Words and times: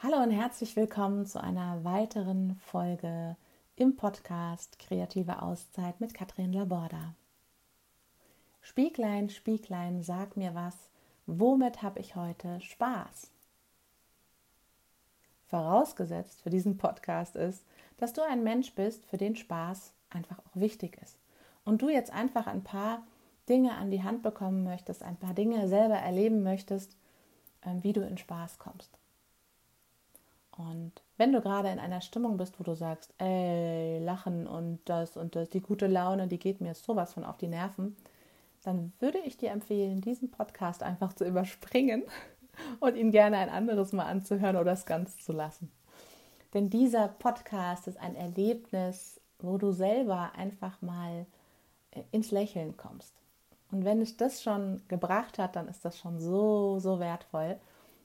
Hallo 0.00 0.22
und 0.22 0.30
herzlich 0.30 0.76
willkommen 0.76 1.26
zu 1.26 1.42
einer 1.42 1.82
weiteren 1.82 2.54
Folge 2.60 3.36
im 3.74 3.96
Podcast 3.96 4.78
Kreative 4.78 5.42
Auszeit 5.42 6.00
mit 6.00 6.14
Katrin 6.14 6.52
Laborda. 6.52 7.16
Spieglein, 8.60 9.28
Spieglein, 9.28 10.04
sag 10.04 10.36
mir 10.36 10.54
was, 10.54 10.88
womit 11.26 11.82
habe 11.82 11.98
ich 11.98 12.14
heute 12.14 12.60
Spaß? 12.60 13.32
Vorausgesetzt 15.48 16.42
für 16.42 16.50
diesen 16.50 16.76
Podcast 16.76 17.34
ist, 17.34 17.64
dass 17.96 18.12
du 18.12 18.22
ein 18.22 18.44
Mensch 18.44 18.76
bist, 18.76 19.04
für 19.04 19.16
den 19.16 19.34
Spaß 19.34 19.94
einfach 20.10 20.38
auch 20.38 20.54
wichtig 20.54 20.96
ist. 21.02 21.18
Und 21.64 21.82
du 21.82 21.88
jetzt 21.88 22.12
einfach 22.12 22.46
ein 22.46 22.62
paar 22.62 23.02
Dinge 23.48 23.74
an 23.74 23.90
die 23.90 24.04
Hand 24.04 24.22
bekommen 24.22 24.62
möchtest, 24.62 25.02
ein 25.02 25.16
paar 25.16 25.34
Dinge 25.34 25.66
selber 25.66 25.96
erleben 25.96 26.44
möchtest, 26.44 26.96
ähm, 27.66 27.82
wie 27.82 27.92
du 27.92 28.06
in 28.06 28.16
Spaß 28.16 28.60
kommst. 28.60 28.96
Und 30.58 30.92
wenn 31.16 31.32
du 31.32 31.40
gerade 31.40 31.68
in 31.68 31.78
einer 31.78 32.00
Stimmung 32.00 32.36
bist, 32.36 32.58
wo 32.58 32.64
du 32.64 32.74
sagst, 32.74 33.14
ey, 33.18 34.00
Lachen 34.00 34.48
und 34.48 34.80
das 34.86 35.16
und 35.16 35.36
das, 35.36 35.48
die 35.50 35.60
gute 35.60 35.86
Laune, 35.86 36.26
die 36.26 36.38
geht 36.38 36.60
mir 36.60 36.74
sowas 36.74 37.14
von 37.14 37.24
auf 37.24 37.38
die 37.38 37.46
Nerven, 37.46 37.96
dann 38.64 38.92
würde 38.98 39.18
ich 39.18 39.36
dir 39.36 39.52
empfehlen, 39.52 40.00
diesen 40.00 40.32
Podcast 40.32 40.82
einfach 40.82 41.12
zu 41.12 41.24
überspringen 41.24 42.02
und 42.80 42.96
ihn 42.96 43.12
gerne 43.12 43.38
ein 43.38 43.50
anderes 43.50 43.92
Mal 43.92 44.06
anzuhören 44.06 44.56
oder 44.56 44.72
es 44.72 44.84
ganz 44.84 45.16
zu 45.18 45.32
lassen. 45.32 45.70
Denn 46.54 46.70
dieser 46.70 47.06
Podcast 47.06 47.86
ist 47.86 48.00
ein 48.00 48.16
Erlebnis, 48.16 49.20
wo 49.38 49.58
du 49.58 49.70
selber 49.70 50.32
einfach 50.36 50.82
mal 50.82 51.26
äh, 51.92 52.02
ins 52.10 52.32
Lächeln 52.32 52.76
kommst. 52.76 53.14
Und 53.70 53.84
wenn 53.84 54.00
es 54.00 54.16
das 54.16 54.42
schon 54.42 54.82
gebracht 54.88 55.38
hat, 55.38 55.54
dann 55.54 55.68
ist 55.68 55.84
das 55.84 55.98
schon 55.98 56.18
so, 56.20 56.80
so 56.80 56.98
wertvoll. 56.98 57.60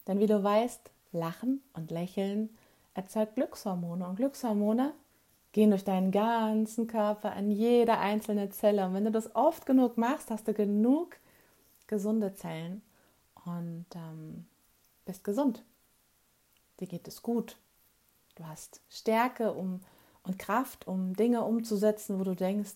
Denn 0.08 0.20
wie 0.20 0.28
du 0.28 0.44
weißt, 0.44 0.92
Lachen 1.14 1.62
und 1.74 1.92
Lächeln 1.92 2.50
erzeugt 2.94 3.36
Glückshormone 3.36 4.08
und 4.08 4.16
Glückshormone 4.16 4.94
gehen 5.52 5.70
durch 5.70 5.84
deinen 5.84 6.12
ganzen 6.12 6.88
Körper 6.88 7.34
an 7.34 7.52
jede 7.52 7.98
einzelne 7.98 8.50
Zelle. 8.50 8.86
Und 8.86 8.96
wenn 8.96 9.06
du 9.06 9.12
das 9.12 9.36
oft 9.36 9.66
genug 9.66 9.98
machst, 9.98 10.32
hast 10.32 10.48
du 10.48 10.54
genug 10.54 11.18
gesunde 11.88 12.34
Zellen 12.34 12.82
und 13.46 13.86
ähm, 13.96 14.46
bist 15.06 15.24
gesund. 15.24 15.64
Dir 16.80 16.88
geht 16.88 17.08
es 17.08 17.22
gut. 17.22 17.58
Du 18.36 18.46
hast 18.48 18.82
Stärke 18.90 19.54
um, 19.54 19.82
und 20.24 20.40
Kraft, 20.40 20.88
um 20.88 21.16
Dinge 21.16 21.44
umzusetzen, 21.44 22.20
wo 22.20 22.24
du 22.24 22.36
denkst, 22.36 22.74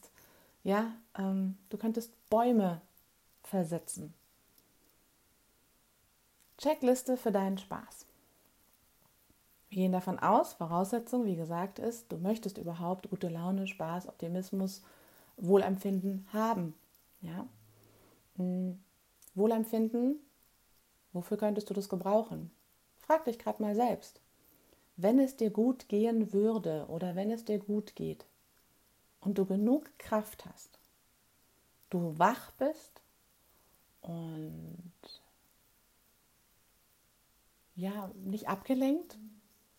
ja, 0.64 0.94
ähm, 1.18 1.58
du 1.70 1.78
könntest 1.78 2.12
Bäume 2.30 2.82
versetzen. 3.44 4.14
Checkliste 6.58 7.18
für 7.18 7.32
deinen 7.32 7.58
Spaß. 7.58 8.07
Wir 9.70 9.78
gehen 9.84 9.92
davon 9.92 10.18
aus, 10.20 10.54
Voraussetzung, 10.54 11.26
wie 11.26 11.36
gesagt, 11.36 11.80
ist, 11.80 12.12
du 12.12 12.18
möchtest 12.18 12.58
überhaupt 12.58 13.10
gute 13.10 13.28
Laune, 13.28 13.68
Spaß, 13.68 14.08
Optimismus, 14.08 14.82
Wohlempfinden 15.36 16.28
haben. 16.32 16.74
Ja? 17.22 17.48
Hm. 18.38 18.80
Wohlempfinden, 19.36 20.20
wofür 21.14 21.38
könntest 21.38 21.70
du 21.70 21.74
das 21.74 21.90
gebrauchen? 21.90 22.52
Frag 22.96 23.26
dich 23.26 23.38
gerade 23.38 23.62
mal 23.62 23.76
selbst. 23.76 24.20
Wenn 24.96 25.20
es 25.20 25.36
dir 25.36 25.52
gut 25.52 25.90
gehen 25.90 26.34
würde 26.34 26.88
oder 26.90 27.16
wenn 27.16 27.30
es 27.30 27.46
dir 27.46 27.60
gut 27.60 27.96
geht 27.96 28.26
und 29.22 29.38
du 29.38 29.46
genug 29.46 29.92
Kraft 30.00 30.46
hast, 30.46 30.80
du 31.92 32.18
wach 32.18 32.52
bist 32.54 33.02
und 34.02 35.22
ja, 37.76 38.10
nicht 38.16 38.50
abgelenkt, 38.50 39.20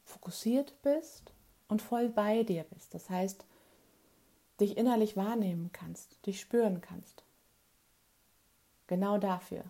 fokussiert 0.09 0.75
bist 0.83 1.33
und 1.69 1.83
voll 1.83 2.09
bei 2.09 2.43
dir 2.43 2.65
bist. 2.65 2.95
Das 2.95 3.11
heißt, 3.11 3.45
dich 4.61 4.77
innerlich 4.77 5.17
wahrnehmen 5.17 5.71
kannst, 5.73 6.25
dich 6.27 6.41
spüren 6.41 6.81
kannst. 6.81 7.23
Genau 8.87 9.19
dafür 9.19 9.65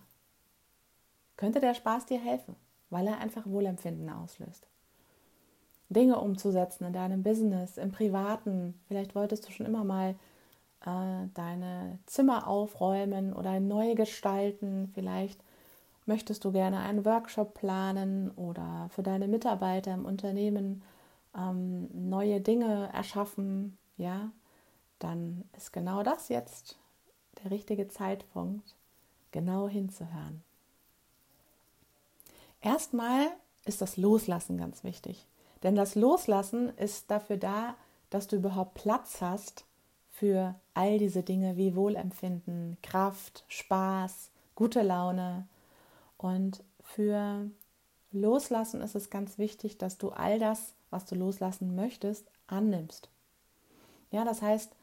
könnte 1.39 1.61
der 1.61 1.73
Spaß 1.73 2.05
dir 2.05 2.19
helfen, 2.19 2.55
weil 2.89 3.07
er 3.07 3.19
einfach 3.19 3.45
Wohlempfinden 3.45 4.09
auslöst. 4.09 4.67
Dinge 5.87 6.19
umzusetzen 6.19 6.85
in 6.85 6.93
deinem 6.93 7.23
Business, 7.23 7.77
im 7.77 7.91
Privaten. 7.91 8.79
Vielleicht 8.87 9.15
wolltest 9.15 9.47
du 9.47 9.51
schon 9.51 9.65
immer 9.65 9.85
mal 9.85 10.15
äh, 10.85 11.27
deine 11.33 11.97
Zimmer 12.05 12.47
aufräumen 12.47 13.31
oder 13.33 13.59
neu 13.61 13.95
gestalten. 13.95 14.91
Vielleicht 14.93 15.41
Möchtest 16.09 16.43
du 16.43 16.51
gerne 16.51 16.79
einen 16.79 17.05
Workshop 17.05 17.53
planen 17.53 18.31
oder 18.31 18.89
für 18.89 19.03
deine 19.03 19.27
Mitarbeiter 19.27 19.93
im 19.93 20.05
Unternehmen 20.05 20.81
ähm, 21.37 21.87
neue 21.93 22.41
Dinge 22.41 22.89
erschaffen? 22.91 23.77
Ja, 23.95 24.31
dann 24.97 25.47
ist 25.55 25.71
genau 25.71 26.01
das 26.01 26.29
jetzt 26.29 26.79
der 27.43 27.51
richtige 27.51 27.89
Zeitpunkt, 27.89 28.75
genau 29.29 29.69
hinzuhören. 29.69 30.41
Erstmal 32.59 33.27
ist 33.65 33.83
das 33.83 33.95
Loslassen 33.95 34.57
ganz 34.57 34.83
wichtig. 34.83 35.27
Denn 35.61 35.75
das 35.75 35.93
Loslassen 35.93 36.69
ist 36.69 37.11
dafür 37.11 37.37
da, 37.37 37.75
dass 38.09 38.25
du 38.25 38.37
überhaupt 38.37 38.73
Platz 38.73 39.21
hast 39.21 39.63
für 40.09 40.55
all 40.73 40.97
diese 40.97 41.21
Dinge 41.21 41.55
wie 41.55 41.75
Wohlempfinden, 41.75 42.79
Kraft, 42.81 43.45
Spaß, 43.47 44.31
gute 44.55 44.81
Laune, 44.81 45.47
und 46.19 46.63
für 46.83 47.49
Loslassen 48.11 48.81
ist 48.81 48.95
es 48.95 49.09
ganz 49.09 49.37
wichtig, 49.37 49.77
dass 49.77 49.97
du 49.97 50.09
all 50.09 50.37
das, 50.37 50.73
was 50.89 51.05
du 51.05 51.15
loslassen 51.15 51.75
möchtest, 51.75 52.29
annimmst. 52.45 53.09
Ja, 54.11 54.25
das 54.25 54.41
heißt, 54.41 54.75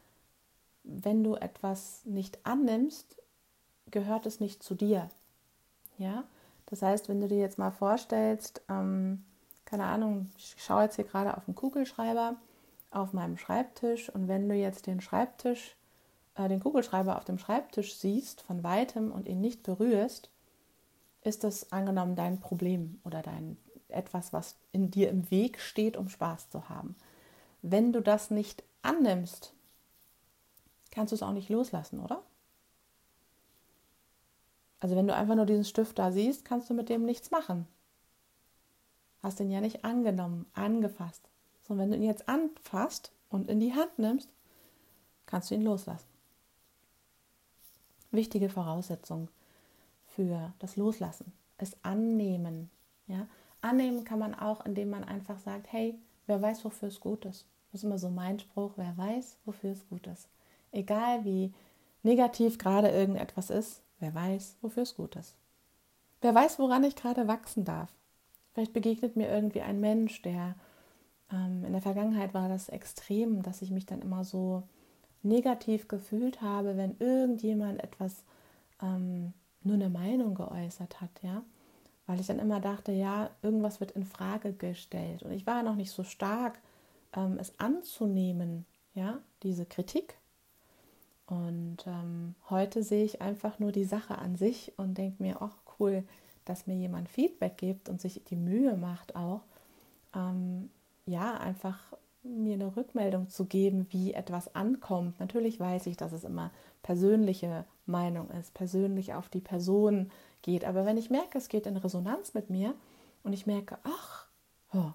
wenn 0.83 1.23
du 1.23 1.35
etwas 1.35 2.01
nicht 2.05 2.45
annimmst, 2.45 3.17
gehört 3.91 4.25
es 4.25 4.39
nicht 4.39 4.63
zu 4.63 4.73
dir. 4.73 5.09
Ja, 5.97 6.23
das 6.65 6.81
heißt, 6.81 7.07
wenn 7.07 7.21
du 7.21 7.27
dir 7.27 7.39
jetzt 7.39 7.59
mal 7.59 7.71
vorstellst, 7.71 8.61
ähm, 8.67 9.23
keine 9.65 9.85
Ahnung, 9.85 10.31
ich 10.37 10.55
schaue 10.57 10.83
jetzt 10.83 10.95
hier 10.95 11.05
gerade 11.05 11.37
auf 11.37 11.45
den 11.45 11.55
Kugelschreiber 11.55 12.37
auf 12.89 13.13
meinem 13.13 13.37
Schreibtisch 13.37 14.09
und 14.09 14.27
wenn 14.27 14.49
du 14.49 14.55
jetzt 14.55 14.87
den 14.87 15.01
Schreibtisch, 15.01 15.75
äh, 16.35 16.47
den 16.47 16.61
Kugelschreiber 16.61 17.17
auf 17.17 17.25
dem 17.25 17.37
Schreibtisch 17.37 17.95
siehst 17.95 18.41
von 18.41 18.63
weitem 18.63 19.11
und 19.11 19.27
ihn 19.27 19.41
nicht 19.41 19.61
berührst, 19.63 20.29
ist 21.27 21.43
das 21.43 21.71
angenommen 21.71 22.15
dein 22.15 22.39
Problem 22.39 22.99
oder 23.03 23.21
dein 23.21 23.57
etwas, 23.89 24.33
was 24.33 24.55
in 24.71 24.91
dir 24.91 25.09
im 25.09 25.29
Weg 25.31 25.59
steht, 25.59 25.97
um 25.97 26.09
Spaß 26.09 26.49
zu 26.49 26.69
haben. 26.69 26.95
Wenn 27.61 27.93
du 27.93 28.01
das 28.01 28.31
nicht 28.31 28.63
annimmst, 28.81 29.53
kannst 30.91 31.11
du 31.11 31.15
es 31.15 31.23
auch 31.23 31.31
nicht 31.31 31.49
loslassen, 31.49 31.99
oder? 31.99 32.23
Also 34.79 34.95
wenn 34.95 35.07
du 35.07 35.15
einfach 35.15 35.35
nur 35.35 35.45
diesen 35.45 35.65
Stift 35.65 35.97
da 35.97 36.11
siehst, 36.11 36.45
kannst 36.45 36.69
du 36.69 36.73
mit 36.73 36.89
dem 36.89 37.05
nichts 37.05 37.31
machen. 37.31 37.67
Hast 39.23 39.39
ihn 39.39 39.49
ja 39.49 39.61
nicht 39.61 39.83
angenommen, 39.83 40.45
angefasst. 40.53 41.29
Sondern 41.63 41.85
wenn 41.85 41.91
du 41.91 41.97
ihn 41.97 42.09
jetzt 42.09 42.29
anfasst 42.29 43.11
und 43.29 43.49
in 43.49 43.59
die 43.59 43.73
Hand 43.73 43.97
nimmst, 43.97 44.29
kannst 45.25 45.49
du 45.49 45.55
ihn 45.55 45.63
loslassen. 45.63 46.07
Wichtige 48.11 48.49
Voraussetzung 48.49 49.29
für 50.17 50.51
das 50.57 50.75
Loslassen, 50.75 51.31
es 51.57 51.77
annehmen. 51.83 52.69
Ja? 53.05 53.27
Annehmen 53.61 54.03
kann 54.03 54.19
man 54.19 54.33
auch, 54.33 54.65
indem 54.65 54.89
man 54.89 55.03
einfach 55.03 55.37
sagt, 55.37 55.71
hey, 55.71 55.95
wer 56.25 56.41
weiß, 56.41 56.65
wofür 56.65 56.89
es 56.89 56.99
gut 56.99 57.23
ist. 57.25 57.45
Das 57.71 57.81
ist 57.81 57.83
immer 57.83 57.99
so 57.99 58.09
mein 58.09 58.39
Spruch, 58.39 58.71
wer 58.77 58.97
weiß, 58.97 59.37
wofür 59.45 59.71
es 59.71 59.87
gut 59.87 60.07
ist. 60.07 60.27
Egal 60.71 61.23
wie 61.23 61.53
negativ 62.01 62.57
gerade 62.57 62.89
irgendetwas 62.89 63.51
ist, 63.51 63.83
wer 63.99 64.13
weiß, 64.13 64.57
wofür 64.61 64.83
es 64.83 64.95
gut 64.95 65.15
ist. 65.15 65.35
Wer 66.21 66.33
weiß, 66.33 66.57
woran 66.57 66.83
ich 66.83 66.95
gerade 66.95 67.27
wachsen 67.27 67.63
darf. 67.63 67.93
Vielleicht 68.53 68.73
begegnet 68.73 69.15
mir 69.15 69.29
irgendwie 69.29 69.61
ein 69.61 69.79
Mensch, 69.79 70.23
der 70.23 70.55
ähm, 71.31 71.63
in 71.63 71.73
der 71.73 71.81
Vergangenheit 71.81 72.33
war 72.33 72.49
das 72.49 72.69
extrem, 72.69 73.43
dass 73.43 73.61
ich 73.61 73.69
mich 73.69 73.85
dann 73.85 74.01
immer 74.01 74.23
so 74.23 74.63
negativ 75.21 75.87
gefühlt 75.87 76.41
habe, 76.41 76.75
wenn 76.75 76.95
irgendjemand 76.97 77.83
etwas 77.83 78.23
ähm, 78.81 79.33
nur 79.67 79.75
eine 79.75 79.89
Meinung 79.89 80.33
geäußert 80.35 81.01
hat, 81.01 81.11
ja, 81.21 81.43
weil 82.07 82.19
ich 82.19 82.27
dann 82.27 82.39
immer 82.39 82.59
dachte, 82.59 82.91
ja, 82.91 83.29
irgendwas 83.41 83.79
wird 83.79 83.91
in 83.91 84.05
Frage 84.05 84.53
gestellt 84.53 85.23
und 85.23 85.31
ich 85.31 85.45
war 85.45 85.63
noch 85.63 85.75
nicht 85.75 85.91
so 85.91 86.03
stark, 86.03 86.59
ähm, 87.13 87.37
es 87.39 87.59
anzunehmen, 87.59 88.65
ja, 88.93 89.19
diese 89.43 89.65
Kritik. 89.65 90.17
Und 91.27 91.85
ähm, 91.85 92.35
heute 92.49 92.83
sehe 92.83 93.03
ich 93.03 93.21
einfach 93.21 93.59
nur 93.59 93.73
die 93.73 93.83
Sache 93.83 94.17
an 94.17 94.37
sich 94.37 94.71
und 94.77 94.97
denke 94.97 95.21
mir, 95.21 95.41
ach 95.41 95.57
cool, 95.77 96.03
dass 96.45 96.67
mir 96.67 96.75
jemand 96.75 97.09
Feedback 97.09 97.57
gibt 97.57 97.89
und 97.89 97.99
sich 97.99 98.23
die 98.23 98.37
Mühe 98.37 98.77
macht 98.77 99.15
auch, 99.15 99.41
ähm, 100.15 100.69
ja, 101.05 101.37
einfach 101.37 101.79
mir 102.27 102.53
eine 102.53 102.75
Rückmeldung 102.75 103.29
zu 103.29 103.45
geben, 103.45 103.87
wie 103.89 104.13
etwas 104.13 104.55
ankommt. 104.55 105.19
Natürlich 105.19 105.59
weiß 105.59 105.87
ich, 105.87 105.97
dass 105.97 106.11
es 106.11 106.23
immer 106.23 106.51
persönliche 106.83 107.65
Meinung 107.85 108.29
ist, 108.31 108.53
persönlich 108.53 109.13
auf 109.13 109.29
die 109.29 109.41
Person 109.41 110.11
geht. 110.41 110.65
Aber 110.65 110.85
wenn 110.85 110.97
ich 110.97 111.09
merke, 111.09 111.37
es 111.37 111.49
geht 111.49 111.65
in 111.65 111.77
Resonanz 111.77 112.33
mit 112.33 112.49
mir 112.49 112.73
und 113.23 113.33
ich 113.33 113.47
merke, 113.47 113.77
ach, 113.83 114.27
oh, 114.73 114.91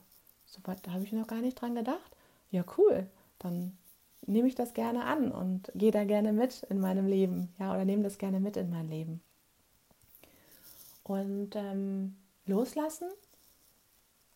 so 0.46 0.61
weit 0.64 0.87
habe 0.88 1.05
ich 1.05 1.12
noch 1.12 1.26
gar 1.26 1.40
nicht 1.40 1.61
dran 1.61 1.75
gedacht. 1.75 2.17
Ja, 2.50 2.64
cool, 2.76 3.06
dann 3.38 3.76
nehme 4.26 4.49
ich 4.49 4.55
das 4.55 4.75
gerne 4.75 5.05
an 5.05 5.32
und 5.32 5.73
gehe 5.75 5.90
da 5.90 6.05
gerne 6.05 6.32
mit 6.32 6.62
in 6.64 6.81
meinem 6.81 7.06
Leben, 7.06 7.55
ja, 7.58 7.73
oder 7.73 7.85
nehme 7.85 8.02
das 8.02 8.19
gerne 8.19 8.40
mit 8.40 8.56
in 8.56 8.70
mein 8.70 8.88
Leben. 8.88 9.23
Und 11.05 11.56
ähm, 11.56 12.17
loslassen, 12.46 13.08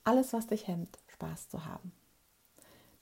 alles, 0.04 0.32
was 0.32 0.46
dich 0.46 0.66
hemmt, 0.66 0.99
Spaß 1.08 1.49
zu 1.49 1.64
haben. 1.64 1.92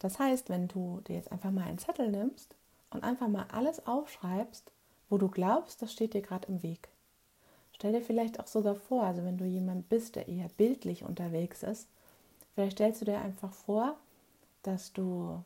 Das 0.05 0.19
heißt, 0.19 0.51
wenn 0.51 0.69
du 0.69 1.01
dir 1.07 1.17
jetzt 1.17 1.33
einfach 1.33 1.51
mal 1.51 1.65
einen 1.65 1.79
Zettel 1.79 2.11
nimmst 2.11 2.55
und 2.91 3.03
einfach 3.03 3.27
mal 3.27 3.47
alles 3.51 3.87
aufschreibst, 3.87 4.71
wo 5.09 5.17
du 5.17 5.29
glaubst, 5.31 5.81
das 5.81 5.95
steht 5.95 6.13
dir 6.13 6.21
gerade 6.21 6.47
im 6.49 6.63
Weg. 6.63 6.91
Stell 7.73 7.93
dir 7.93 8.03
vielleicht 8.03 8.39
auch 8.39 8.47
sogar 8.47 8.75
vor, 8.75 9.05
also 9.05 9.25
wenn 9.25 9.39
du 9.39 9.47
jemand 9.47 9.89
bist, 9.89 10.17
der 10.17 10.29
eher 10.29 10.49
bildlich 10.59 11.05
unterwegs 11.05 11.63
ist, 11.63 11.89
vielleicht 12.55 12.73
stellst 12.73 13.01
du 13.01 13.07
dir 13.07 13.19
einfach 13.19 13.55
vor, 13.55 13.97
dass 14.63 14.93
du 14.93 15.43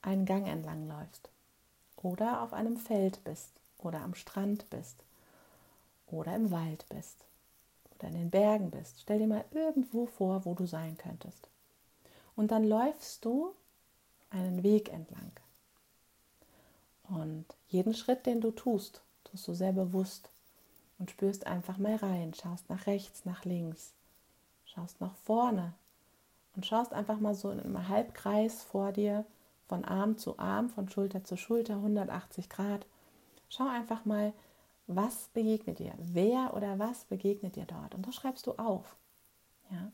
einen 0.00 0.24
Gang 0.24 0.48
entlang 0.48 0.88
läufst 0.88 1.28
oder 2.02 2.40
auf 2.40 2.54
einem 2.54 2.78
Feld 2.78 3.22
bist 3.24 3.52
oder 3.76 4.00
am 4.00 4.14
Strand 4.14 4.70
bist 4.70 5.04
oder 6.06 6.34
im 6.34 6.50
Wald 6.50 6.86
bist 6.88 7.26
oder 7.94 8.08
in 8.08 8.14
den 8.14 8.30
Bergen 8.30 8.70
bist. 8.70 9.02
Stell 9.02 9.18
dir 9.18 9.26
mal 9.26 9.44
irgendwo 9.50 10.06
vor, 10.06 10.46
wo 10.46 10.54
du 10.54 10.64
sein 10.64 10.96
könntest. 10.96 11.50
Und 12.40 12.52
dann 12.52 12.64
läufst 12.64 13.26
du 13.26 13.54
einen 14.30 14.62
Weg 14.62 14.90
entlang. 14.90 15.30
Und 17.06 17.44
jeden 17.68 17.92
Schritt, 17.92 18.24
den 18.24 18.40
du 18.40 18.50
tust, 18.50 19.02
tust 19.24 19.46
du 19.46 19.52
sehr 19.52 19.74
bewusst 19.74 20.30
und 20.98 21.10
spürst 21.10 21.46
einfach 21.46 21.76
mal 21.76 21.96
rein, 21.96 22.32
schaust 22.32 22.70
nach 22.70 22.86
rechts, 22.86 23.26
nach 23.26 23.44
links, 23.44 23.92
schaust 24.64 25.02
nach 25.02 25.14
vorne 25.16 25.74
und 26.56 26.64
schaust 26.64 26.94
einfach 26.94 27.20
mal 27.20 27.34
so 27.34 27.50
in 27.50 27.60
einem 27.60 27.88
Halbkreis 27.88 28.62
vor 28.62 28.92
dir, 28.92 29.26
von 29.68 29.84
Arm 29.84 30.16
zu 30.16 30.38
Arm, 30.38 30.70
von 30.70 30.88
Schulter 30.88 31.22
zu 31.22 31.36
Schulter, 31.36 31.74
180 31.74 32.48
Grad. 32.48 32.86
Schau 33.50 33.68
einfach 33.68 34.06
mal, 34.06 34.32
was 34.86 35.28
begegnet 35.34 35.78
dir, 35.78 35.92
wer 35.98 36.54
oder 36.56 36.78
was 36.78 37.04
begegnet 37.04 37.56
dir 37.56 37.66
dort 37.66 37.94
und 37.94 38.06
das 38.06 38.14
schreibst 38.14 38.46
du 38.46 38.52
auf. 38.52 38.96
Ja? 39.70 39.92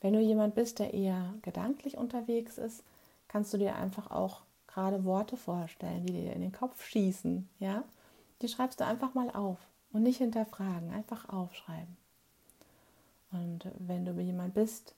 Wenn 0.00 0.12
du 0.12 0.20
jemand 0.20 0.54
bist, 0.54 0.78
der 0.78 0.94
eher 0.94 1.34
gedanklich 1.42 1.96
unterwegs 1.96 2.58
ist, 2.58 2.84
kannst 3.26 3.52
du 3.52 3.58
dir 3.58 3.74
einfach 3.76 4.10
auch 4.10 4.42
gerade 4.66 5.04
Worte 5.04 5.36
vorstellen, 5.36 6.06
die 6.06 6.12
dir 6.12 6.32
in 6.32 6.40
den 6.40 6.52
Kopf 6.52 6.84
schießen, 6.84 7.48
ja? 7.58 7.82
Die 8.40 8.48
schreibst 8.48 8.78
du 8.78 8.86
einfach 8.86 9.14
mal 9.14 9.30
auf 9.30 9.58
und 9.92 10.04
nicht 10.04 10.18
hinterfragen, 10.18 10.90
einfach 10.92 11.28
aufschreiben. 11.28 11.96
Und 13.32 13.68
wenn 13.78 14.04
du 14.04 14.12
jemand 14.12 14.54
bist, 14.54 14.94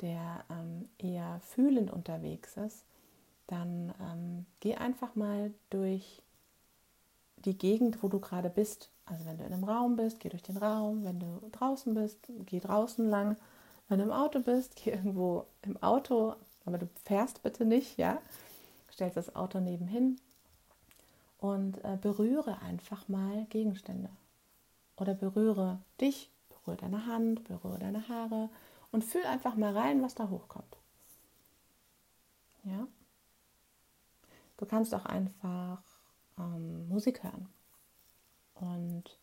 der 0.00 0.44
ähm, 0.50 0.88
eher 0.98 1.40
fühlend 1.40 1.90
unterwegs 1.90 2.56
ist, 2.56 2.84
dann 3.46 3.92
ähm, 4.00 4.46
geh 4.60 4.74
einfach 4.76 5.14
mal 5.14 5.52
durch 5.70 6.22
die 7.44 7.56
Gegend, 7.56 8.02
wo 8.02 8.08
du 8.08 8.20
gerade 8.20 8.50
bist. 8.50 8.90
Also 9.06 9.24
wenn 9.24 9.38
du 9.38 9.44
in 9.44 9.52
einem 9.52 9.64
Raum 9.64 9.96
bist, 9.96 10.20
geh 10.20 10.28
durch 10.28 10.42
den 10.42 10.56
Raum. 10.56 11.04
Wenn 11.04 11.20
du 11.20 11.40
draußen 11.52 11.94
bist, 11.94 12.18
geh 12.46 12.60
draußen 12.60 13.08
lang. 13.08 13.36
Wenn 13.90 13.98
du 13.98 14.04
im 14.04 14.12
Auto 14.12 14.38
bist, 14.38 14.76
geh 14.76 14.90
irgendwo 14.90 15.46
im 15.62 15.76
Auto, 15.82 16.36
aber 16.64 16.78
du 16.78 16.88
fährst 17.04 17.42
bitte 17.42 17.64
nicht, 17.64 17.98
ja. 17.98 18.22
Stellst 18.88 19.16
das 19.16 19.34
Auto 19.34 19.58
nebenhin 19.58 20.20
und 21.38 21.84
äh, 21.84 21.98
berühre 22.00 22.62
einfach 22.62 23.08
mal 23.08 23.46
Gegenstände. 23.46 24.08
Oder 24.96 25.14
berühre 25.14 25.80
dich, 26.00 26.30
berühre 26.50 26.76
deine 26.76 27.06
Hand, 27.06 27.42
berühre 27.42 27.80
deine 27.80 28.08
Haare 28.08 28.48
und 28.92 29.02
fühl 29.02 29.24
einfach 29.24 29.56
mal 29.56 29.76
rein, 29.76 30.02
was 30.02 30.14
da 30.14 30.30
hochkommt. 30.30 30.76
Ja. 32.62 32.86
Du 34.56 34.66
kannst 34.66 34.94
auch 34.94 35.06
einfach 35.06 35.82
ähm, 36.38 36.88
Musik 36.88 37.24
hören 37.24 37.48
und 38.54 39.18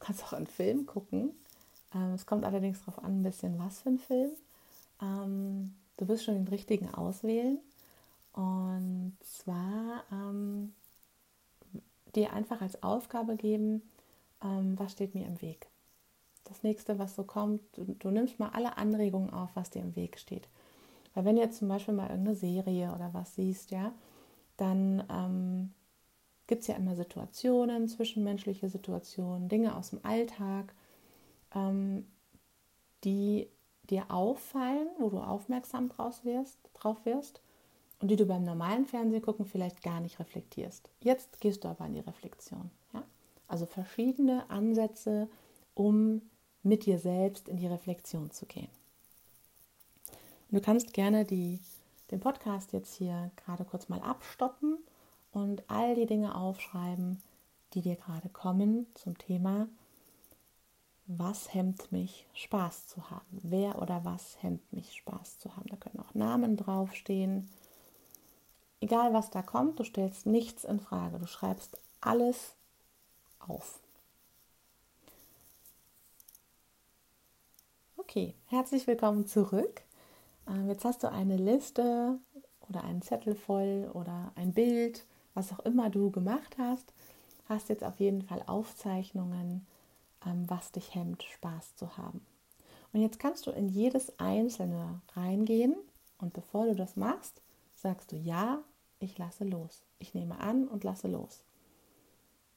kannst 0.00 0.24
auch 0.24 0.32
einen 0.32 0.48
Film 0.48 0.86
gucken. 0.86 1.36
Ähm, 1.94 2.12
es 2.14 2.26
kommt 2.26 2.44
allerdings 2.44 2.80
darauf 2.80 3.02
an, 3.02 3.20
ein 3.20 3.22
bisschen 3.22 3.58
was 3.58 3.80
für 3.80 3.90
ein 3.90 3.98
Film. 3.98 4.30
Ähm, 5.02 5.74
du 5.96 6.08
wirst 6.08 6.24
schon 6.24 6.34
den 6.34 6.48
richtigen 6.48 6.92
auswählen. 6.92 7.58
Und 8.32 9.16
zwar 9.22 10.04
ähm, 10.12 10.72
dir 12.14 12.32
einfach 12.32 12.60
als 12.60 12.82
Aufgabe 12.82 13.36
geben, 13.36 13.82
ähm, 14.42 14.78
was 14.78 14.92
steht 14.92 15.14
mir 15.14 15.26
im 15.26 15.40
Weg. 15.42 15.68
Das 16.44 16.62
nächste, 16.62 16.98
was 16.98 17.14
so 17.14 17.24
kommt, 17.24 17.60
du, 17.76 17.84
du, 17.98 18.10
nimmst 18.10 18.38
mal 18.38 18.50
alle 18.50 18.76
Anregungen 18.76 19.32
auf, 19.32 19.50
was 19.54 19.70
dir 19.70 19.82
im 19.82 19.94
Weg 19.96 20.18
steht. 20.18 20.48
Weil 21.14 21.24
wenn 21.24 21.36
du 21.36 21.42
jetzt 21.42 21.58
zum 21.58 21.68
Beispiel 21.68 21.94
mal 21.94 22.08
irgendeine 22.08 22.36
Serie 22.36 22.92
oder 22.94 23.12
was 23.12 23.34
siehst, 23.34 23.70
ja, 23.70 23.92
dann 24.56 25.04
ähm, 25.10 25.72
gibt 26.46 26.62
es 26.62 26.68
ja 26.68 26.76
immer 26.76 26.94
Situationen, 26.96 27.88
zwischenmenschliche 27.88 28.68
Situationen, 28.68 29.48
Dinge 29.48 29.76
aus 29.76 29.90
dem 29.90 30.04
Alltag, 30.04 30.74
ähm, 31.54 32.06
die 33.04 33.48
dir 33.88 34.10
auffallen, 34.10 34.88
wo 34.98 35.10
du 35.10 35.18
aufmerksam 35.18 35.88
drauf 35.88 36.24
wirst, 36.24 36.58
drauf 36.74 37.04
wirst 37.04 37.40
und 38.00 38.08
die 38.08 38.16
du 38.16 38.24
beim 38.24 38.44
normalen 38.44 38.86
Fernsehgucken 38.86 39.44
vielleicht 39.44 39.82
gar 39.82 40.00
nicht 40.00 40.18
reflektierst. 40.18 40.90
Jetzt 41.00 41.40
gehst 41.40 41.64
du 41.64 41.68
aber 41.68 41.86
in 41.86 41.94
die 41.94 42.00
Reflexion. 42.00 42.70
Ja? 42.92 43.02
Also 43.48 43.66
verschiedene 43.66 44.48
Ansätze, 44.48 45.28
um 45.74 46.22
mit 46.62 46.86
dir 46.86 46.98
selbst 46.98 47.48
in 47.48 47.56
die 47.56 47.66
Reflexion 47.66 48.30
zu 48.30 48.46
gehen. 48.46 48.68
Du 50.50 50.60
kannst 50.60 50.92
gerne 50.92 51.24
die, 51.24 51.60
den 52.10 52.20
Podcast 52.20 52.72
jetzt 52.72 52.94
hier 52.94 53.30
gerade 53.36 53.64
kurz 53.64 53.88
mal 53.88 54.00
abstoppen 54.00 54.78
und 55.32 55.62
all 55.70 55.94
die 55.94 56.06
Dinge 56.06 56.34
aufschreiben, 56.34 57.22
die 57.74 57.82
dir 57.82 57.96
gerade 57.96 58.28
kommen 58.28 58.86
zum 58.94 59.16
Thema, 59.16 59.68
was 61.18 61.52
hemmt 61.52 61.90
mich, 61.90 62.26
Spaß 62.34 62.86
zu 62.86 63.10
haben? 63.10 63.40
Wer 63.42 63.82
oder 63.82 64.04
was 64.04 64.40
hemmt 64.42 64.72
mich, 64.72 64.94
Spaß 64.94 65.40
zu 65.40 65.56
haben? 65.56 65.66
Da 65.68 65.76
können 65.76 65.98
auch 65.98 66.14
Namen 66.14 66.56
draufstehen. 66.56 67.50
Egal 68.80 69.12
was 69.12 69.30
da 69.30 69.42
kommt, 69.42 69.80
du 69.80 69.84
stellst 69.84 70.26
nichts 70.26 70.62
in 70.62 70.78
Frage. 70.78 71.18
Du 71.18 71.26
schreibst 71.26 71.76
alles 72.00 72.54
auf. 73.40 73.80
Okay, 77.96 78.34
herzlich 78.46 78.86
willkommen 78.86 79.26
zurück. 79.26 79.82
Ähm, 80.46 80.68
jetzt 80.68 80.84
hast 80.84 81.02
du 81.02 81.10
eine 81.10 81.36
Liste 81.36 82.18
oder 82.68 82.84
einen 82.84 83.02
Zettel 83.02 83.34
voll 83.34 83.90
oder 83.94 84.30
ein 84.36 84.52
Bild, 84.52 85.04
was 85.34 85.52
auch 85.52 85.60
immer 85.60 85.90
du 85.90 86.12
gemacht 86.12 86.56
hast. 86.56 86.92
Hast 87.48 87.68
jetzt 87.68 87.82
auf 87.82 87.98
jeden 87.98 88.22
Fall 88.22 88.44
Aufzeichnungen, 88.46 89.66
was 90.24 90.72
dich 90.72 90.94
hemmt, 90.94 91.22
Spaß 91.22 91.76
zu 91.76 91.96
haben. 91.96 92.24
Und 92.92 93.00
jetzt 93.00 93.18
kannst 93.18 93.46
du 93.46 93.50
in 93.50 93.68
jedes 93.68 94.18
einzelne 94.18 95.00
reingehen 95.14 95.76
und 96.18 96.32
bevor 96.32 96.66
du 96.66 96.74
das 96.74 96.96
machst, 96.96 97.40
sagst 97.74 98.12
du 98.12 98.16
ja, 98.16 98.62
ich 98.98 99.16
lasse 99.16 99.44
los. 99.44 99.82
Ich 99.98 100.12
nehme 100.14 100.38
an 100.40 100.68
und 100.68 100.84
lasse 100.84 101.08
los. 101.08 101.44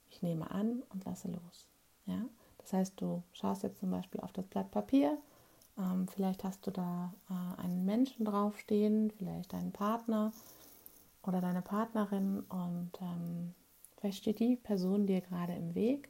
Ich 0.10 0.22
nehme 0.22 0.52
an 0.52 0.84
und 0.90 1.06
lasse 1.06 1.30
los. 1.30 1.68
Ja? 2.06 2.26
Das 2.58 2.74
heißt, 2.74 3.00
du 3.00 3.24
schaust 3.32 3.64
jetzt 3.64 3.80
zum 3.80 3.92
Beispiel 3.92 4.22
auf 4.22 4.32
das 4.32 4.48
Blatt 4.48 4.72
Papier 4.72 5.18
ähm, 5.78 6.08
vielleicht 6.08 6.44
hast 6.44 6.66
du 6.68 6.72
da 6.72 7.14
äh, 7.30 7.62
einen 7.62 7.86
Menschen 7.86 8.26
draufstehen, 8.26 9.12
vielleicht 9.12 9.54
deinen 9.54 9.72
Partner 9.72 10.32
oder 11.24 11.42
deine 11.42 11.62
Partnerin 11.62 12.42
und 12.42 12.92
ähm, 13.02 13.54
vielleicht 13.98 14.20
steht 14.20 14.40
die 14.40 14.56
Person 14.56 15.08
dir 15.08 15.22
gerade 15.22 15.54
im 15.54 15.74
Weg 15.74 16.10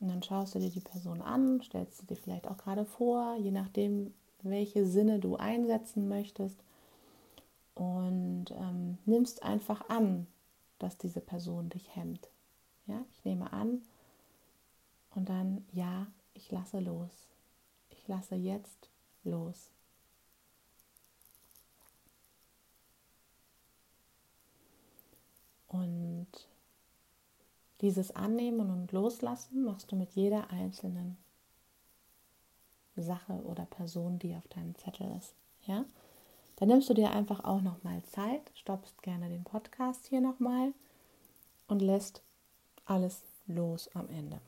und 0.00 0.08
dann 0.08 0.22
schaust 0.22 0.54
du 0.54 0.58
dir 0.58 0.70
die 0.70 0.80
Person 0.80 1.20
an, 1.20 1.60
stellst 1.62 2.02
du 2.02 2.06
dir 2.06 2.16
vielleicht 2.16 2.48
auch 2.48 2.56
gerade 2.56 2.84
vor, 2.84 3.36
je 3.36 3.50
nachdem, 3.50 4.14
welche 4.42 4.86
Sinne 4.86 5.18
du 5.18 5.36
einsetzen 5.36 6.08
möchtest 6.08 6.58
und 7.74 8.46
ähm, 8.50 8.98
nimmst 9.04 9.42
einfach 9.42 9.88
an, 9.88 10.26
dass 10.78 10.96
diese 10.96 11.20
Person 11.20 11.68
dich 11.68 11.94
hemmt. 11.94 12.28
Ja, 12.86 13.04
ich 13.12 13.24
nehme 13.24 13.52
an 13.52 13.82
und 15.14 15.28
dann 15.28 15.64
ja, 15.72 16.06
ich 16.34 16.50
lasse 16.50 16.80
los 16.80 17.30
lasse 18.10 18.34
jetzt 18.34 18.90
los. 19.22 19.70
Und 25.68 26.26
dieses 27.80 28.14
Annehmen 28.14 28.70
und 28.70 28.92
Loslassen 28.92 29.64
machst 29.64 29.90
du 29.90 29.96
mit 29.96 30.12
jeder 30.12 30.50
einzelnen 30.50 31.16
Sache 32.96 33.32
oder 33.44 33.64
Person, 33.64 34.18
die 34.18 34.34
auf 34.36 34.46
deinem 34.48 34.74
Zettel 34.74 35.10
ist. 35.18 35.34
Ja? 35.66 35.84
Dann 36.56 36.68
nimmst 36.68 36.90
du 36.90 36.94
dir 36.94 37.10
einfach 37.10 37.44
auch 37.44 37.62
nochmal 37.62 38.02
Zeit, 38.04 38.42
stoppst 38.54 39.02
gerne 39.02 39.28
den 39.28 39.44
Podcast 39.44 40.06
hier 40.08 40.20
nochmal 40.20 40.74
und 41.68 41.80
lässt 41.80 42.22
alles 42.84 43.22
los 43.46 43.88
am 43.94 44.08
Ende. 44.10 44.40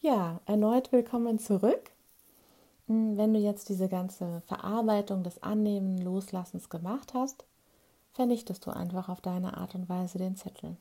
Ja, 0.00 0.40
erneut 0.46 0.92
willkommen 0.92 1.38
zurück. 1.38 1.92
Hm, 2.86 3.16
wenn 3.16 3.32
du 3.32 3.40
jetzt 3.40 3.68
diese 3.68 3.88
ganze 3.88 4.42
Verarbeitung 4.46 5.22
des 5.22 5.42
Annehmen, 5.42 5.98
Loslassens 5.98 6.68
gemacht 6.68 7.14
hast, 7.14 7.44
vernichtest 8.12 8.66
du 8.66 8.70
einfach 8.70 9.08
auf 9.08 9.20
deine 9.20 9.56
Art 9.56 9.74
und 9.74 9.88
Weise 9.88 10.18
den 10.18 10.36
Zettel. 10.36 10.76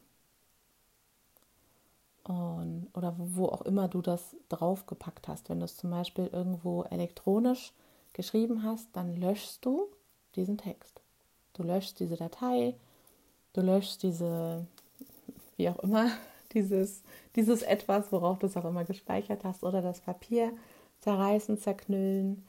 Und, 2.24 2.88
oder 2.94 3.16
wo 3.18 3.48
auch 3.48 3.64
immer 3.64 3.88
du 3.88 4.02
das 4.02 4.36
draufgepackt 4.50 5.28
hast. 5.28 5.50
Wenn 5.50 5.60
du 5.60 5.66
es 5.66 5.78
zum 5.78 5.90
Beispiel 5.90 6.28
irgendwo 6.28 6.84
elektronisch 6.84 7.74
geschrieben 8.14 8.64
hast, 8.64 8.88
dann 8.94 9.16
löschst 9.16 9.66
du 9.66 9.88
diesen 10.36 10.58
Text. 10.58 11.02
Du 11.54 11.64
löschst 11.64 12.00
diese 12.00 12.16
Datei, 12.16 12.76
du 13.54 13.62
löschst 13.62 14.04
diese, 14.04 14.66
wie 15.58 15.70
auch 15.70 15.80
immer, 15.80 16.10
dieses, 16.54 17.02
dieses 17.36 17.64
etwas, 17.64 18.12
worauf 18.12 18.40
du 18.40 18.48
es 18.48 18.58
auch 18.58 18.66
immer 18.66 18.84
gespeichert 18.84 19.44
hast, 19.44 19.64
oder 19.64 19.82
das 19.82 20.02
Papier 20.02 20.52
zerreißen, 21.00 21.58
zerknüllen 21.58 22.44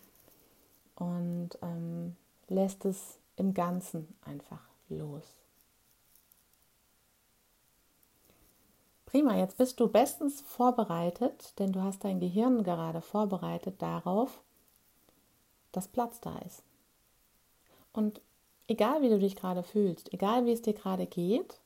und 0.96 1.50
ähm, 1.62 2.16
lässt 2.48 2.84
es 2.84 3.18
im 3.36 3.54
Ganzen 3.54 4.14
einfach 4.24 4.71
los. 4.94 5.36
Prima, 9.06 9.36
jetzt 9.36 9.58
bist 9.58 9.78
du 9.78 9.88
bestens 9.88 10.40
vorbereitet, 10.40 11.58
denn 11.58 11.72
du 11.72 11.82
hast 11.82 12.02
dein 12.02 12.18
Gehirn 12.18 12.62
gerade 12.62 13.02
vorbereitet 13.02 13.82
darauf, 13.82 14.42
dass 15.70 15.86
Platz 15.86 16.20
da 16.20 16.38
ist. 16.38 16.62
Und 17.92 18.22
egal 18.68 19.02
wie 19.02 19.10
du 19.10 19.18
dich 19.18 19.36
gerade 19.36 19.62
fühlst, 19.62 20.14
egal 20.14 20.46
wie 20.46 20.52
es 20.52 20.62
dir 20.62 20.72
gerade 20.72 21.06
geht, 21.06 21.60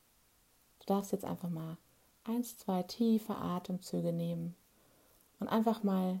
du 0.79 0.85
darfst 0.87 1.13
jetzt 1.13 1.23
einfach 1.23 1.49
mal 1.49 1.77
eins, 2.25 2.57
zwei 2.57 2.83
tiefe 2.83 3.35
Atemzüge 3.35 4.11
nehmen 4.11 4.53
und 5.39 5.47
einfach 5.47 5.83
mal 5.83 6.19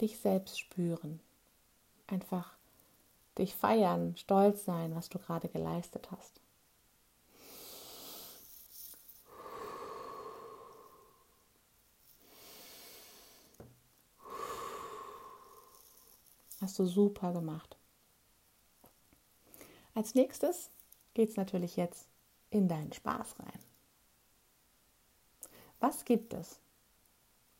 dich 0.00 0.18
selbst 0.18 0.58
spüren. 0.58 1.20
Einfach 2.08 2.57
dich 3.38 3.54
feiern, 3.54 4.16
stolz 4.16 4.64
sein, 4.64 4.94
was 4.94 5.08
du 5.08 5.18
gerade 5.18 5.48
geleistet 5.48 6.10
hast. 6.10 6.40
Hast 16.60 16.78
du 16.78 16.86
super 16.86 17.32
gemacht. 17.32 17.76
Als 19.94 20.14
nächstes 20.14 20.70
geht 21.14 21.30
es 21.30 21.36
natürlich 21.36 21.76
jetzt 21.76 22.08
in 22.50 22.68
deinen 22.68 22.92
Spaß 22.92 23.38
rein. 23.38 23.60
Was 25.80 26.04
gibt 26.04 26.34
es, 26.34 26.58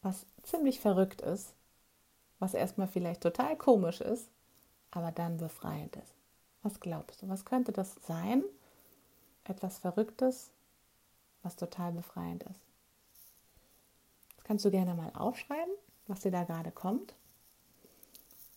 was 0.03 0.27
ziemlich 0.43 0.81
verrückt 0.81 1.21
ist, 1.21 1.55
was 2.39 2.55
erstmal 2.55 2.89
vielleicht 2.89 3.23
total 3.23 3.57
komisch 3.57 4.01
ist, 4.01 4.31
aber 4.91 5.13
dann 5.13 5.37
befreiend 5.37 5.97
ist? 5.97 6.15
Was 6.63 6.81
glaubst 6.81 7.23
du? 7.23 7.29
Was 7.29 7.45
könnte 7.45 7.73
das 7.73 7.97
sein? 8.07 8.43
Etwas 9.45 9.79
Verrücktes, 9.79 10.51
was 11.43 11.57
total 11.57 11.93
befreiend 11.93 12.43
ist. 12.45 12.61
Das 14.37 14.45
kannst 14.45 14.65
du 14.65 14.71
gerne 14.71 14.95
mal 14.95 15.13
aufschreiben, 15.15 15.75
was 16.07 16.21
dir 16.21 16.31
da 16.31 16.45
gerade 16.45 16.71
kommt. 16.71 17.15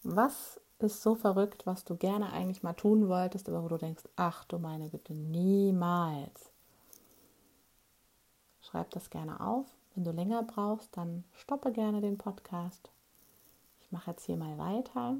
Was 0.03 0.59
ist 0.79 1.01
so 1.01 1.15
verrückt, 1.15 1.65
was 1.65 1.85
du 1.85 1.95
gerne 1.95 2.33
eigentlich 2.33 2.63
mal 2.63 2.73
tun 2.73 3.07
wolltest, 3.07 3.47
aber 3.47 3.63
wo 3.63 3.67
du 3.67 3.77
denkst, 3.77 4.03
ach 4.15 4.45
du 4.45 4.57
meine 4.57 4.89
Güte, 4.89 5.13
niemals. 5.13 6.51
Schreib 8.61 8.89
das 8.91 9.09
gerne 9.09 9.39
auf. 9.39 9.67
Wenn 9.93 10.03
du 10.03 10.11
länger 10.11 10.43
brauchst, 10.43 10.95
dann 10.95 11.23
stoppe 11.33 11.71
gerne 11.71 12.01
den 12.01 12.17
Podcast. 12.17 12.89
Ich 13.81 13.91
mache 13.91 14.11
jetzt 14.11 14.25
hier 14.25 14.37
mal 14.37 14.57
weiter. 14.57 15.17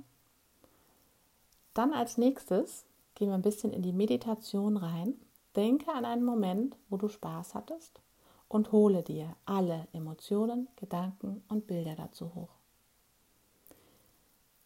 Dann 1.74 1.94
als 1.94 2.18
nächstes 2.18 2.86
gehen 3.16 3.30
wir 3.30 3.36
ein 3.36 3.42
bisschen 3.42 3.72
in 3.72 3.82
die 3.82 3.94
Meditation 3.94 4.78
rein. 4.78 5.16
Denke 5.56 5.92
an 5.92 6.06
einen 6.06 6.24
Moment, 6.24 6.78
wo 6.90 6.98
du 6.98 7.08
Spaß 7.08 7.56
hattest 7.56 8.02
und 8.48 8.72
hole 8.72 9.04
dir 9.04 9.36
alle 9.46 9.88
Emotionen, 9.94 10.68
Gedanken 10.76 11.44
und 11.48 11.68
Bilder 11.68 11.96
dazu 11.96 12.34
hoch. 12.36 12.50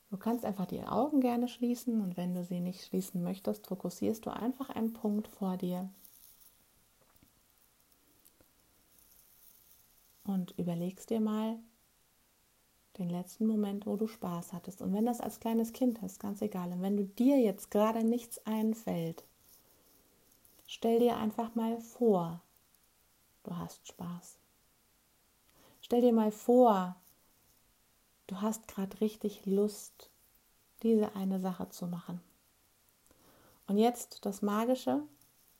Du 0.10 0.18
kannst 0.18 0.46
einfach 0.46 0.66
die 0.66 0.84
Augen 0.84 1.20
gerne 1.20 1.48
schließen 1.48 2.02
und 2.02 2.16
wenn 2.16 2.34
du 2.34 2.44
sie 2.44 2.62
nicht 2.62 2.86
schließen 2.86 3.22
möchtest, 3.22 3.68
fokussierst 3.68 4.26
du 4.26 4.30
einfach 4.30 4.70
einen 4.70 4.94
Punkt 4.94 5.28
vor 5.28 5.58
dir 5.58 5.90
und 10.24 10.58
überlegst 10.58 11.10
dir 11.10 11.20
mal 11.20 11.60
den 12.98 13.10
letzten 13.10 13.46
Moment, 13.48 13.86
wo 13.86 13.96
du 13.96 14.08
Spaß 14.08 14.54
hattest. 14.54 14.82
Und 14.82 14.94
wenn 14.94 15.06
das 15.06 15.22
als 15.22 15.40
kleines 15.40 15.74
Kind 15.74 16.02
ist, 16.04 16.20
ganz 16.20 16.42
egal. 16.42 16.72
Und 16.72 16.82
wenn 16.82 16.98
du 16.98 17.06
dir 17.06 17.40
jetzt 17.40 17.72
gerade 17.72 18.04
nichts 18.04 18.46
einfällt, 18.46 19.24
stell 20.68 21.00
dir 21.00 21.18
einfach 21.18 21.56
mal 21.56 21.80
vor, 21.80 22.42
du 23.44 23.56
hast 23.58 23.88
Spaß. 23.88 24.38
Stell 25.82 26.02
dir 26.02 26.14
mal 26.14 26.32
vor, 26.32 26.96
du 28.28 28.42
hast 28.42 28.68
gerade 28.68 29.00
richtig 29.02 29.46
Lust, 29.46 30.10
diese 30.84 31.16
eine 31.16 31.40
Sache 31.40 31.70
zu 31.70 31.88
machen. 31.88 32.22
Und 33.68 33.78
jetzt 33.78 34.25
das 34.25 34.42
Magische, 34.42 35.02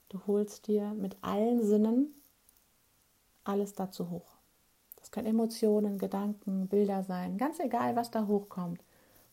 du 0.10 0.20
holst 0.28 0.68
dir 0.68 0.94
mit 0.94 1.18
allen 1.22 1.64
Sinnen 1.64 2.14
alles 3.44 3.74
dazu 3.74 4.10
hoch. 4.10 4.35
Können 5.16 5.28
Emotionen, 5.28 5.98
Gedanken, 5.98 6.68
Bilder 6.68 7.02
sein, 7.02 7.38
ganz 7.38 7.62
egal, 7.62 7.96
was 7.96 8.12
da 8.12 8.28
hochkommt, 8.28 8.84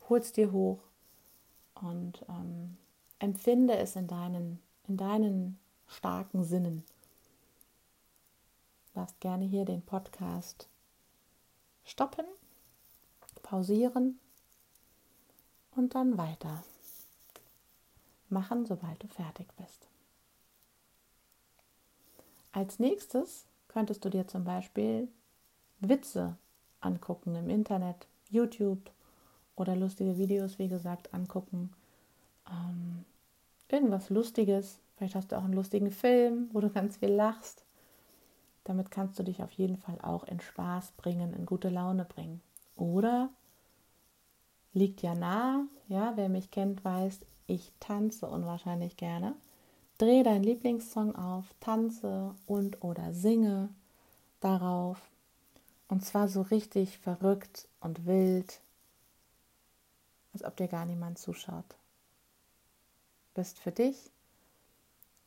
holst 0.09 0.37
dir 0.37 0.53
hoch 0.53 0.79
und 1.75 2.25
ähm, 2.29 2.77
empfinde 3.19 3.77
es 3.77 3.97
in 3.97 4.07
deinen, 4.07 4.63
in 4.87 4.97
deinen 4.97 5.59
starken 5.89 6.45
Sinnen. 6.45 6.85
Darfst 8.95 9.19
gerne 9.19 9.45
hier 9.45 9.65
den 9.65 9.83
Podcast 9.83 10.69
stoppen 11.83 12.27
pausieren 13.43 14.21
und 15.73 15.97
dann 15.97 16.17
weiter 16.17 16.63
machen, 18.29 18.67
sobald 18.67 19.03
du 19.03 19.09
fertig 19.09 19.49
bist. 19.57 19.89
Als 22.53 22.79
nächstes 22.79 23.47
könntest 23.67 24.05
du 24.05 24.11
dir 24.11 24.29
zum 24.29 24.45
Beispiel 24.45 25.09
Witze 25.83 26.37
angucken 26.81 27.35
im 27.35 27.49
Internet, 27.49 28.07
YouTube 28.31 28.91
oder 29.57 29.77
lustige 29.77 30.19
Videos, 30.19 30.59
wie 30.59 30.69
gesagt, 30.69 31.13
angucken. 31.13 31.71
Ähm, 32.49 33.05
irgendwas 33.69 34.11
Lustiges. 34.11 34.79
Vielleicht 34.97 35.15
hast 35.15 35.33
du 35.33 35.37
auch 35.37 35.45
einen 35.45 35.55
lustigen 35.55 35.91
Film, 35.91 36.49
wo 36.53 36.61
du 36.61 36.71
ganz 36.75 36.97
viel 36.99 37.13
lachst. 37.13 37.65
Damit 38.65 38.91
kannst 38.91 39.19
du 39.19 39.23
dich 39.23 39.43
auf 39.43 39.53
jeden 39.53 39.77
Fall 39.77 39.99
auch 40.03 40.25
in 40.25 40.41
Spaß 40.41 40.93
bringen, 40.93 41.35
in 41.35 41.47
gute 41.47 41.69
Laune 41.69 42.05
bringen. 42.05 42.41
Oder 42.77 43.31
liegt 44.73 45.03
ja 45.03 45.15
nah, 45.15 45.67
ja, 45.89 46.13
wer 46.17 46.29
mich 46.29 46.51
kennt, 46.51 46.85
weiß, 46.85 47.21
ich 47.47 47.73
tanze 47.81 48.27
unwahrscheinlich 48.27 48.97
gerne. 48.97 49.35
Dreh 49.99 50.23
deinen 50.23 50.45
Lieblingssong 50.45 51.15
auf, 51.17 51.45
tanze 51.61 52.35
und 52.47 52.83
oder 52.83 53.13
singe 53.13 53.69
darauf. 54.41 55.12
Und 55.93 56.03
zwar 56.03 56.27
so 56.27 56.41
richtig 56.41 56.97
verrückt 56.97 57.69
und 57.81 58.07
wild, 58.07 58.63
als 60.33 60.43
ob 60.43 60.57
dir 60.57 60.67
gar 60.67 60.87
niemand 60.87 61.19
zuschaut. 61.19 61.77
Bist 63.35 63.59
für 63.59 63.73
dich 63.73 64.11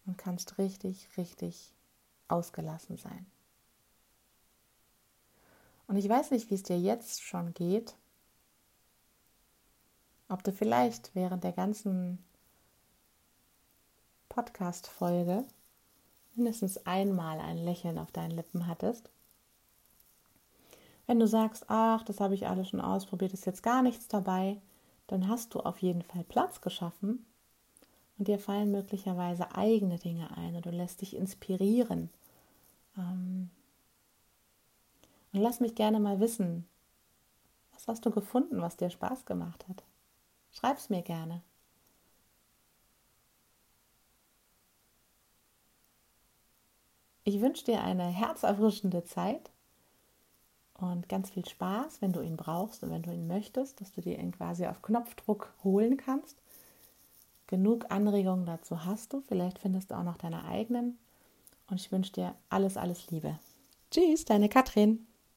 und 0.08 0.18
kannst 0.18 0.58
richtig, 0.58 1.08
richtig 1.18 1.72
ausgelassen 2.30 2.98
sein. 2.98 3.28
Und 5.86 5.98
ich 5.98 6.10
weiß 6.10 6.32
nicht, 6.32 6.50
wie 6.50 6.56
es 6.56 6.64
dir 6.64 6.80
jetzt 6.80 7.22
schon 7.22 7.54
geht, 7.54 7.96
ob 10.30 10.44
du 10.44 10.52
vielleicht 10.52 11.14
während 11.14 11.44
der 11.44 11.54
ganzen 11.54 12.18
Podcast-Folge 14.30 15.46
mindestens 16.34 16.84
einmal 16.88 17.40
ein 17.40 17.58
Lächeln 17.58 18.00
auf 18.00 18.12
deinen 18.12 18.32
Lippen 18.32 18.66
hattest. 18.66 19.12
Wenn 21.08 21.20
du 21.20 21.28
sagst, 21.28 21.66
ach, 21.70 22.04
das 22.04 22.20
habe 22.20 22.34
ich 22.36 22.48
alles 22.48 22.70
schon 22.70 22.82
ausprobiert, 22.82 23.34
ist 23.34 23.46
jetzt 23.46 23.64
gar 23.64 23.82
nichts 23.82 24.08
dabei, 24.08 24.60
dann 25.08 25.28
hast 25.28 25.54
du 25.54 25.60
auf 25.60 25.80
jeden 25.80 26.02
Fall 26.02 26.24
Platz 26.24 26.62
geschaffen 26.62 27.26
und 28.18 28.28
dir 28.28 28.40
fallen 28.40 28.72
möglicherweise 28.72 29.56
eigene 29.56 29.98
Dinge 30.00 30.36
ein 30.38 30.56
und 30.56 30.66
du 30.66 30.72
lässt 30.72 31.02
dich 31.02 31.16
inspirieren. 31.16 32.10
Ähm, 32.98 33.50
und 35.34 35.42
lass 35.42 35.60
mich 35.60 35.76
gerne 35.76 36.00
mal 36.00 36.20
wissen, 36.20 36.66
was 37.74 37.88
hast 37.88 38.06
du 38.08 38.10
gefunden, 38.12 38.62
was 38.62 38.78
dir 38.78 38.90
Spaß 38.90 39.26
gemacht 39.26 39.68
hat? 39.68 39.84
Schreib's 40.52 40.90
mir 40.90 41.04
gerne. 41.04 41.42
Ich 47.26 47.42
wünsche 47.42 47.66
dir 47.66 47.84
eine 47.84 48.06
herzerfrischende 48.06 49.04
Zeit. 49.04 49.52
Und 50.80 51.08
ganz 51.08 51.30
viel 51.30 51.48
Spaß, 51.48 52.02
wenn 52.02 52.12
du 52.12 52.22
ihn 52.22 52.38
brauchst 52.38 52.84
und 52.84 52.92
wenn 52.92 53.04
du 53.04 53.12
ihn 53.12 53.28
möchtest, 53.28 53.80
dass 53.80 53.92
du 53.92 54.02
dir 54.02 54.20
ihn 54.20 54.32
quasi 54.32 54.66
auf 54.68 54.82
Knopfdruck 54.82 55.54
holen 55.64 55.98
kannst. 55.98 56.38
Genug 57.48 57.86
Anregungen 57.90 58.46
dazu 58.46 58.86
hast 58.86 59.14
du. 59.14 59.22
Vielleicht 59.22 59.60
findest 59.60 59.92
du 59.92 59.96
auch 59.96 60.04
noch 60.04 60.18
deine 60.18 60.46
eigenen. 60.46 60.98
Und 61.70 61.80
ich 61.80 61.92
wünsche 61.92 62.12
dir 62.12 62.36
alles, 62.50 62.78
alles 62.78 63.10
Liebe. 63.10 63.40
Tschüss, 63.92 64.26
deine 64.26 64.50
Katrin. 64.50 65.08